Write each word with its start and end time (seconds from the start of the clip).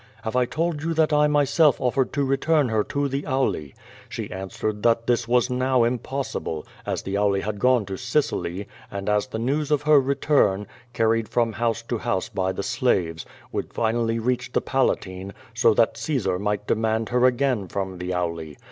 Have 0.23 0.35
I 0.35 0.45
told 0.47 0.81
you 0.81 0.95
that 0.95 1.13
I 1.13 1.27
myself 1.27 1.79
offered 1.79 2.11
to 2.13 2.23
return 2.23 2.69
her 2.69 2.83
to 2.85 3.07
the 3.07 3.21
Auli? 3.21 3.75
She 4.09 4.31
answered 4.31 4.81
that 4.81 5.05
this 5.05 5.27
was 5.27 5.51
now 5.51 5.83
impossible, 5.83 6.65
as 6.87 7.03
the 7.03 7.13
Auli 7.13 7.41
had 7.43 7.59
gone 7.59 7.85
to 7.85 7.97
Sicily, 7.99 8.67
and 8.89 9.07
as 9.07 9.27
the 9.27 9.37
news 9.37 9.69
of 9.69 9.83
her 9.83 10.01
return, 10.01 10.65
carried 10.91 11.29
from 11.29 11.53
house 11.53 11.83
to 11.83 11.99
house 11.99 12.29
by 12.29 12.51
the 12.51 12.63
slaves, 12.63 13.27
would 13.51 13.75
finally 13.75 14.17
reach 14.17 14.53
the 14.53 14.59
Palatine, 14.61 15.33
so 15.53 15.71
that 15.75 15.97
Caesar 15.97 16.39
might 16.39 16.65
demand 16.65 17.09
her 17.09 17.27
again 17.27 17.67
from 17.67 17.99
the 17.99 18.09
Auli. 18.09 18.57